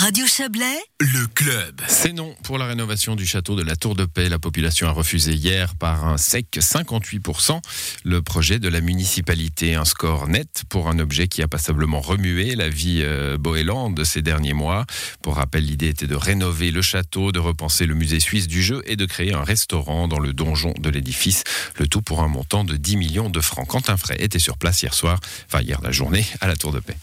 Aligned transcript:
Radio 0.00 0.28
Chablais, 0.28 0.78
le 1.00 1.26
club. 1.26 1.80
C'est 1.88 2.12
non 2.12 2.32
pour 2.44 2.56
la 2.56 2.66
rénovation 2.66 3.16
du 3.16 3.26
château 3.26 3.56
de 3.56 3.64
la 3.64 3.74
Tour 3.74 3.96
de 3.96 4.04
Paix. 4.04 4.28
La 4.28 4.38
population 4.38 4.86
a 4.86 4.92
refusé 4.92 5.32
hier 5.32 5.74
par 5.74 6.06
un 6.06 6.18
sec 6.18 6.46
58% 6.56 7.60
le 8.04 8.22
projet 8.22 8.60
de 8.60 8.68
la 8.68 8.80
municipalité. 8.80 9.74
Un 9.74 9.84
score 9.84 10.28
net 10.28 10.62
pour 10.68 10.88
un 10.88 11.00
objet 11.00 11.26
qui 11.26 11.42
a 11.42 11.48
passablement 11.48 12.00
remué 12.00 12.54
la 12.54 12.68
vie 12.68 13.00
euh, 13.02 13.36
de 13.38 14.04
ces 14.04 14.22
derniers 14.22 14.52
mois. 14.52 14.86
Pour 15.20 15.34
rappel, 15.34 15.64
l'idée 15.64 15.88
était 15.88 16.06
de 16.06 16.14
rénover 16.14 16.70
le 16.70 16.80
château, 16.80 17.32
de 17.32 17.40
repenser 17.40 17.84
le 17.84 17.96
musée 17.96 18.20
suisse 18.20 18.46
du 18.46 18.62
jeu 18.62 18.84
et 18.86 18.94
de 18.94 19.04
créer 19.04 19.34
un 19.34 19.42
restaurant 19.42 20.06
dans 20.06 20.20
le 20.20 20.32
donjon 20.32 20.74
de 20.78 20.90
l'édifice. 20.90 21.42
Le 21.76 21.88
tout 21.88 22.02
pour 22.02 22.22
un 22.22 22.28
montant 22.28 22.62
de 22.62 22.76
10 22.76 22.98
millions 22.98 23.30
de 23.30 23.40
francs. 23.40 23.66
Quentin 23.66 23.96
Fray 23.96 24.22
était 24.22 24.38
sur 24.38 24.58
place 24.58 24.80
hier 24.80 24.94
soir, 24.94 25.18
enfin 25.48 25.60
hier 25.60 25.80
la 25.82 25.90
journée, 25.90 26.24
à 26.40 26.46
la 26.46 26.54
Tour 26.54 26.70
de 26.70 26.78
Paix. 26.78 26.96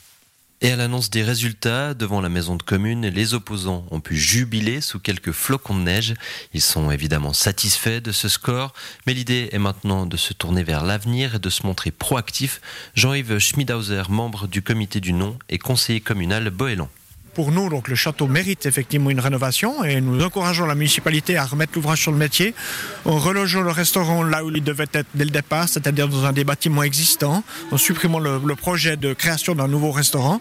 Et 0.62 0.72
à 0.72 0.78
l'annonce 0.78 1.10
des 1.10 1.22
résultats, 1.22 1.94
devant 1.94 2.22
la 2.22 2.30
maison 2.30 2.56
de 2.56 2.64
commune, 2.64 3.08
les 3.08 3.34
opposants 3.34 3.86
ont 3.92 4.00
pu 4.00 4.16
jubiler 4.16 4.80
sous 4.80 5.00
quelques 5.00 5.34
flocons 5.34 5.78
de 5.78 5.84
neige. 5.84 6.14
Ils 6.54 6.62
sont 6.62 6.92
évidemment 6.92 7.34
satisfaits 7.34 8.00
de 8.00 8.14
ce 8.14 8.30
score, 8.30 8.74
mais 9.06 9.14
l'idée 9.14 9.50
est 9.52 9.60
maintenant 9.60 10.06
de 10.06 10.16
se 10.16 10.34
tourner 10.34 10.64
vers 10.64 10.86
l'avenir 10.86 11.36
et 11.36 11.40
de 11.40 11.50
se 11.50 11.68
montrer 11.68 11.92
proactif. 11.92 12.62
Jean-Yves 12.96 13.38
Schmidhauser, 13.38 14.04
membre 14.10 14.48
du 14.48 14.62
comité 14.62 15.02
du 15.02 15.12
nom 15.12 15.38
et 15.50 15.58
conseiller 15.58 16.00
communal 16.00 16.50
Boélan 16.50 16.90
pour 17.36 17.52
nous, 17.52 17.70
donc, 17.70 17.90
le 17.90 17.96
château 17.96 18.28
mérite 18.28 18.66
effectivement 18.66 19.10
une 19.10 19.20
rénovation 19.20 19.84
et 19.84 20.00
nous 20.00 20.24
encourageons 20.24 20.66
la 20.66 20.74
municipalité 20.74 21.38
à 21.38 21.46
remettre 21.46 21.74
l'ouvrage 21.76 22.02
sur 22.02 22.12
le 22.12 22.18
métier 22.18 22.56
en 23.04 23.20
relogeant 23.20 23.62
le 23.62 23.72
restaurant 23.72 24.24
là 24.24 24.44
où 24.44 24.50
il 24.50 24.64
devait 24.64 24.88
être 24.94 25.08
dès 25.14 25.26
le 25.26 25.30
départ, 25.30 25.68
c'est-à-dire 25.68 26.08
dans 26.08 26.26
un 26.26 26.32
des 26.32 26.46
bâtiments 26.46 26.82
existants, 26.84 27.44
en 27.72 27.78
supprimant 27.78 28.20
le, 28.20 28.56
projet 28.56 28.96
de 28.96 29.14
création 29.14 29.54
d'un 29.54 29.68
nouveau 29.68 29.92
restaurant 29.92 30.40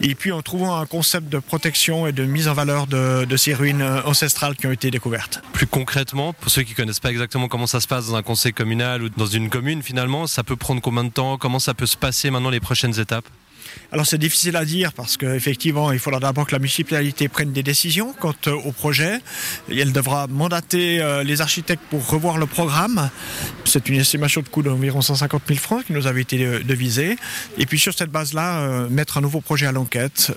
et 0.00 0.14
puis 0.14 0.30
en 0.30 0.42
trouvant 0.42 0.76
un 0.76 0.86
concept 0.86 1.28
de 1.28 1.40
protection 1.40 2.06
et 2.06 2.12
de 2.12 2.24
mise 2.24 2.46
en 2.46 2.54
valeur 2.54 2.86
de, 2.86 3.24
de 3.24 3.36
ces 3.36 3.52
ruines 3.52 3.82
ancestrales 4.04 4.54
qui 4.54 4.68
ont 4.68 4.72
été 4.72 4.92
découvertes. 4.92 5.42
Plus 5.52 5.66
concrètement, 5.66 6.32
pour 6.34 6.52
ceux 6.52 6.62
qui 6.62 6.70
ne 6.70 6.76
connaissent 6.76 7.00
pas 7.00 7.10
exactement 7.10 7.48
comment 7.48 7.66
ça 7.66 7.80
se 7.80 7.88
passe 7.88 8.06
dans 8.06 8.14
un 8.14 8.22
conseil 8.22 8.52
communal 8.52 9.02
ou 9.02 9.08
dans 9.08 9.26
une 9.26 9.50
commune, 9.50 9.82
finalement, 9.82 10.28
ça 10.28 10.44
peut 10.44 10.56
prendre 10.56 10.80
combien 10.80 11.02
de 11.02 11.10
temps? 11.10 11.36
Comment 11.36 11.58
ça 11.58 11.74
peut 11.74 11.86
se 11.86 11.96
passer 11.96 12.30
maintenant 12.30 12.50
les 12.50 12.60
prochaines 12.60 13.00
étapes? 13.00 13.26
Alors 13.92 14.06
c'est 14.06 14.18
difficile 14.18 14.56
à 14.56 14.64
dire 14.64 14.92
parce 14.92 15.16
qu'effectivement, 15.16 15.92
il 15.92 15.98
faudra 15.98 16.20
d'abord 16.20 16.46
que 16.46 16.52
la 16.52 16.58
municipalité 16.58 17.28
prenne 17.28 17.52
des 17.52 17.62
décisions 17.62 18.14
quant 18.18 18.34
euh, 18.46 18.52
au 18.52 18.72
projet. 18.72 19.20
elle 19.70 19.92
devra 19.92 20.26
mandater 20.26 21.00
euh, 21.00 21.22
les 21.22 21.40
architectes 21.40 21.82
pour 21.90 22.06
revoir 22.06 22.38
le 22.38 22.46
programme. 22.46 23.10
C'est 23.64 23.88
une 23.88 24.00
estimation 24.00 24.42
de 24.42 24.48
coût 24.48 24.62
d'environ 24.62 25.00
150 25.00 25.42
000 25.48 25.58
francs 25.58 25.84
qui 25.86 25.92
nous 25.92 26.06
avait 26.06 26.20
été 26.20 26.44
euh, 26.44 26.62
devisée. 26.62 27.16
Et 27.56 27.66
puis 27.66 27.78
sur 27.78 27.94
cette 27.94 28.10
base-là, 28.10 28.88
mettre 28.90 29.18
un 29.18 29.20
nouveau 29.20 29.40
projet 29.40 29.66
à 29.66 29.72
l'enquête. 29.72 30.32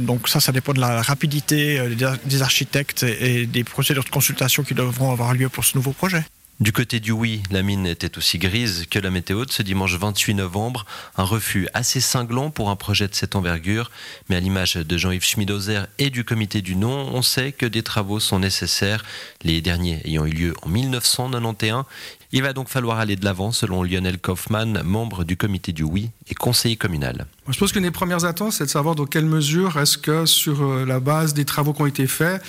donc 0.00 0.28
ça, 0.28 0.40
ça 0.40 0.52
dépend 0.52 0.72
de 0.72 0.80
la 0.80 1.02
rapidité 1.02 1.80
des 2.24 2.42
architectes 2.42 3.02
et 3.02 3.46
des 3.46 3.64
procédures 3.64 4.04
de 4.04 4.10
consultation 4.10 4.62
qui 4.62 4.74
devront 4.74 5.12
avoir 5.12 5.34
lieu 5.34 5.48
pour 5.48 5.64
ce 5.64 5.76
nouveau 5.76 5.92
projet. 5.92 6.24
Du 6.60 6.70
côté 6.70 7.00
du 7.00 7.10
oui, 7.10 7.42
la 7.50 7.62
mine 7.62 7.86
était 7.86 8.18
aussi 8.18 8.38
grise 8.38 8.86
que 8.88 8.98
la 8.98 9.10
météo 9.10 9.44
de 9.44 9.50
ce 9.50 9.62
dimanche 9.62 9.96
28 9.96 10.34
novembre. 10.34 10.84
Un 11.16 11.24
refus 11.24 11.66
assez 11.74 12.00
cinglant 12.00 12.50
pour 12.50 12.70
un 12.70 12.76
projet 12.76 13.08
de 13.08 13.14
cette 13.14 13.34
envergure. 13.34 13.90
Mais 14.28 14.36
à 14.36 14.40
l'image 14.40 14.74
de 14.74 14.96
Jean-Yves 14.96 15.24
Schmidozer 15.24 15.86
et 15.98 16.10
du 16.10 16.24
comité 16.24 16.62
du 16.62 16.76
non, 16.76 17.10
on 17.12 17.22
sait 17.22 17.50
que 17.50 17.66
des 17.66 17.82
travaux 17.82 18.20
sont 18.20 18.38
nécessaires, 18.38 19.04
les 19.42 19.60
derniers 19.60 20.02
ayant 20.04 20.24
eu 20.24 20.30
lieu 20.30 20.54
en 20.62 20.68
1991. 20.68 21.84
Il 22.34 22.42
va 22.42 22.54
donc 22.54 22.70
falloir 22.70 22.98
aller 22.98 23.14
de 23.14 23.26
l'avant, 23.26 23.52
selon 23.52 23.82
Lionel 23.82 24.18
Kaufmann, 24.18 24.80
membre 24.84 25.22
du 25.22 25.36
comité 25.36 25.72
du 25.72 25.82
oui 25.82 26.08
et 26.30 26.34
conseiller 26.34 26.76
communal. 26.76 27.26
Je 27.46 27.58
pense 27.58 27.72
que 27.72 27.78
les 27.78 27.90
premières 27.90 28.24
attentes, 28.24 28.54
c'est 28.54 28.64
de 28.64 28.70
savoir 28.70 28.94
dans 28.94 29.04
quelle 29.04 29.26
mesure 29.26 29.78
est-ce 29.78 29.98
que 29.98 30.24
sur 30.24 30.62
euh, 30.62 30.86
la 30.86 30.98
base 30.98 31.34
des 31.34 31.44
travaux 31.44 31.74
qui 31.74 31.82
ont 31.82 31.86
été 31.86 32.06
faits, 32.06 32.42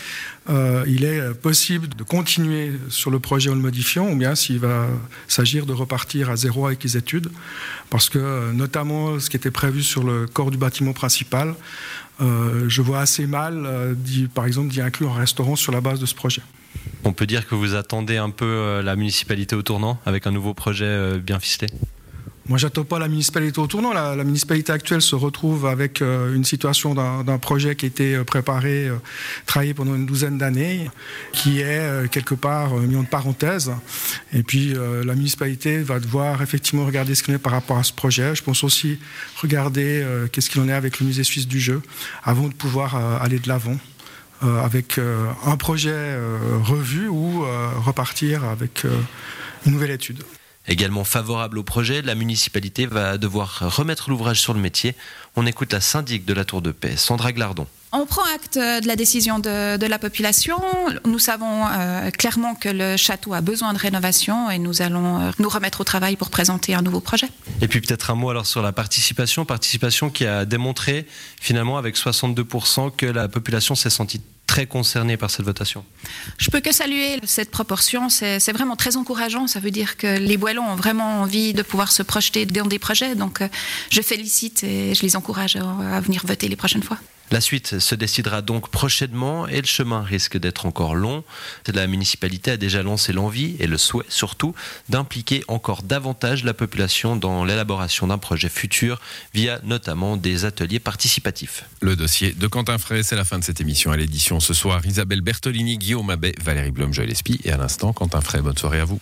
euh, 0.49 0.85
il 0.87 1.03
est 1.03 1.33
possible 1.33 1.89
de 1.89 2.03
continuer 2.03 2.71
sur 2.87 3.11
le 3.11 3.19
projet 3.19 3.49
en 3.49 3.55
le 3.55 3.59
modifiant, 3.59 4.09
ou 4.09 4.15
bien 4.15 4.35
s'il 4.35 4.59
va 4.59 4.87
s'agir 5.27 5.65
de 5.65 5.73
repartir 5.73 6.29
à 6.29 6.37
zéro 6.37 6.65
avec 6.65 6.81
les 6.81 6.95
études, 6.95 7.29
parce 7.89 8.07
que 8.07 8.19
euh, 8.19 8.53
notamment 8.53 9.19
ce 9.19 9.29
qui 9.29 9.35
était 9.35 9.51
prévu 9.51 9.83
sur 9.83 10.05
le 10.05 10.27
corps 10.27 10.51
du 10.51 10.57
bâtiment 10.57 10.93
principal, 10.93 11.55
je 12.21 12.81
vois 12.81 13.01
assez 13.01 13.25
mal, 13.25 13.67
par 14.33 14.45
exemple, 14.45 14.69
d'y 14.69 14.79
inclure 14.79 15.11
un 15.11 15.19
restaurant 15.19 15.57
sur 15.57 15.73
la 15.73 15.81
base 15.81 15.99
de 15.99 16.05
ce 16.05 16.15
projet. 16.15 16.41
On 17.05 17.11
peut 17.11 17.25
dire 17.25 17.47
que 17.47 17.55
vous 17.55 17.75
attendez 17.75 18.17
un 18.17 18.29
peu 18.29 18.45
euh, 18.45 18.81
la 18.81 18.95
municipalité 18.95 19.55
au 19.55 19.61
tournant 19.61 19.99
avec 20.05 20.25
un 20.25 20.31
nouveau 20.31 20.53
projet 20.53 20.85
euh, 20.85 21.19
bien 21.19 21.39
ficelé? 21.39 21.67
Moi, 22.47 22.57
j'attends 22.57 22.83
pas 22.83 22.99
la 22.99 23.07
municipalité 23.07 23.59
au 23.59 23.67
tournant. 23.67 23.93
La, 23.93 24.21
municipalité 24.23 24.73
actuelle 24.73 25.01
se 25.01 25.15
retrouve 25.15 25.65
avec 25.65 26.01
euh, 26.01 26.35
une 26.35 26.43
situation 26.43 26.93
d'un 26.93 27.37
projet 27.37 27.75
qui 27.75 27.85
a 27.85 27.87
été 27.87 28.17
préparé, 28.25 28.89
travaillé 29.45 29.73
pendant 29.73 29.95
une 29.95 30.05
douzaine 30.05 30.37
d'années, 30.37 30.89
qui 31.31 31.61
est 31.61 32.11
quelque 32.11 32.35
part 32.35 32.75
mis 32.75 32.97
en 32.97 33.05
parenthèse. 33.05 33.71
Et 34.33 34.43
puis, 34.43 34.73
la 34.73 35.15
municipalité 35.15 35.77
va 35.77 36.01
devoir 36.01 36.41
effectivement 36.41 36.85
regarder 36.85 37.15
ce 37.15 37.23
qu'il 37.23 37.33
en 37.33 37.37
est 37.37 37.39
par 37.39 37.53
rapport 37.53 37.77
à 37.77 37.83
ce 37.83 37.93
projet. 37.93 38.35
Je 38.35 38.43
pense 38.43 38.65
aussi 38.65 38.99
regarder 39.37 40.05
qu'est-ce 40.33 40.49
qu'il 40.49 40.59
en 40.59 40.67
est 40.67 40.73
avec 40.73 40.99
le 40.99 41.05
musée 41.05 41.23
suisse 41.23 41.47
du 41.47 41.61
jeu 41.61 41.81
avant 42.25 42.49
de 42.49 42.53
pouvoir 42.53 42.97
aller 43.21 43.39
de 43.39 43.47
l'avant. 43.47 43.77
Euh, 44.43 44.61
avec 44.61 44.97
euh, 44.97 45.31
un 45.45 45.55
projet 45.55 45.91
euh, 45.93 46.37
revu 46.63 47.07
ou 47.07 47.45
repartir 47.85 48.43
avec 48.43 48.85
une 49.65 49.71
nouvelle 49.71 49.91
étude. 49.91 50.23
Également 50.67 51.03
favorable 51.03 51.57
au 51.57 51.63
projet, 51.63 52.01
la 52.01 52.15
municipalité 52.15 52.85
va 52.85 53.17
devoir 53.17 53.59
remettre 53.75 54.09
l'ouvrage 54.09 54.39
sur 54.39 54.53
le 54.53 54.59
métier. 54.59 54.95
On 55.35 55.45
écoute 55.45 55.73
la 55.73 55.81
syndic 55.81 56.25
de 56.25 56.33
la 56.33 56.45
Tour 56.45 56.61
de 56.61 56.71
Paix, 56.71 56.95
Sandra 56.95 57.31
Glardon. 57.31 57.67
On 57.95 58.07
prend 58.07 58.23
acte 58.33 58.57
de 58.57 58.87
la 58.87 58.95
décision 58.95 59.37
de, 59.37 59.85
la 59.85 59.99
population. 59.99 60.59
Nous 61.05 61.19
savons 61.19 61.65
clairement 62.17 62.55
que 62.55 62.69
le 62.69 62.97
château 62.97 63.35
a 63.35 63.41
besoin 63.41 63.73
de 63.73 63.77
rénovation 63.77 64.49
et 64.49 64.57
nous 64.57 64.81
allons 64.81 65.31
nous 65.37 65.49
remettre 65.49 65.81
au 65.81 65.83
travail 65.83 66.15
pour 66.15 66.31
présenter 66.31 66.73
un 66.73 66.81
nouveau 66.81 67.01
projet. 67.01 67.27
Et 67.61 67.67
puis 67.67 67.81
peut-être 67.81 68.09
un 68.09 68.15
mot 68.15 68.31
alors 68.31 68.47
sur 68.47 68.63
la 68.63 68.71
participation, 68.71 69.45
participation 69.45 70.09
qui 70.09 70.25
a 70.25 70.45
démontré 70.45 71.05
finalement 71.39 71.77
avec 71.77 71.95
62% 71.95 72.95
que 72.95 73.05
la 73.05 73.27
population 73.27 73.75
s'est 73.75 73.91
sentie 73.91 74.21
très 74.47 74.65
concernés 74.65 75.17
par 75.17 75.31
cette 75.31 75.45
votation 75.45 75.85
Je 76.37 76.49
peux 76.51 76.59
que 76.59 76.71
saluer 76.71 77.19
cette 77.23 77.49
proportion. 77.51 78.09
C'est 78.09 78.51
vraiment 78.51 78.75
très 78.75 78.97
encourageant. 78.97 79.47
Ça 79.47 79.59
veut 79.59 79.71
dire 79.71 79.97
que 79.97 80.17
les 80.17 80.37
Boilons 80.37 80.67
ont 80.69 80.75
vraiment 80.75 81.21
envie 81.21 81.53
de 81.53 81.63
pouvoir 81.63 81.91
se 81.91 82.03
projeter 82.03 82.45
dans 82.45 82.65
des 82.65 82.79
projets. 82.79 83.15
Donc, 83.15 83.41
euh, 83.41 83.47
je 83.89 84.01
félicite 84.01 84.63
et 84.63 84.93
je 84.93 85.01
les 85.01 85.15
encourage 85.15 85.55
à 85.55 85.99
venir 86.01 86.23
voter 86.25 86.47
les 86.49 86.55
prochaines 86.55 86.83
fois. 86.83 86.97
La 87.33 87.41
suite 87.41 87.79
se 87.79 87.95
décidera 87.95 88.43
donc 88.43 88.69
prochainement 88.69 89.47
et 89.47 89.59
le 89.59 89.65
chemin 89.65 90.03
risque 90.03 90.37
d'être 90.37 90.67
encore 90.67 90.93
long. 90.93 91.23
La 91.73 91.87
municipalité 91.87 92.51
a 92.51 92.57
déjà 92.57 92.83
lancé 92.83 93.11
l'envie 93.11 93.55
et 93.57 93.65
le 93.65 93.79
souhait 93.79 94.05
surtout 94.07 94.53
d'impliquer 94.87 95.43
encore 95.47 95.81
davantage 95.81 96.43
la 96.43 96.53
population 96.53 97.15
dans 97.15 97.43
l'élaboration 97.43 98.05
d'un 98.05 98.19
projet 98.19 98.49
futur 98.49 99.01
via 99.33 99.59
notamment 99.63 100.15
des 100.15 100.45
ateliers 100.45 100.79
participatifs. 100.79 101.65
Le 101.81 101.95
dossier 101.95 102.33
de 102.33 102.45
Quentin 102.45 102.77
Frey, 102.77 103.01
c'est 103.01 103.15
la 103.15 103.25
fin 103.25 103.39
de 103.39 103.43
cette 103.43 103.59
émission 103.59 103.91
à 103.91 103.97
l'édition 103.97 104.39
ce 104.39 104.53
soir. 104.53 104.85
Isabelle 104.85 105.21
Bertolini, 105.21 105.79
Guillaume 105.79 106.11
Abbé, 106.11 106.35
Valérie 106.39 106.71
Espy 107.09 107.41
et 107.45 107.51
à 107.51 107.57
l'instant 107.57 107.93
Quentin 107.93 108.21
Frey. 108.21 108.43
Bonne 108.43 108.59
soirée 108.59 108.81
à 108.81 108.85
vous. 108.85 108.99